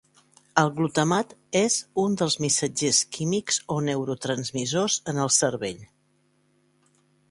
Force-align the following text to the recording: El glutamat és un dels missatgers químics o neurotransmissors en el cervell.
El 0.61 0.69
glutamat 0.79 1.35
és 1.59 1.75
un 2.05 2.17
dels 2.23 2.39
missatgers 2.47 3.03
químics 3.19 3.63
o 3.77 3.81
neurotransmissors 3.91 5.01
en 5.15 5.25
el 5.27 5.35
cervell. 5.41 5.89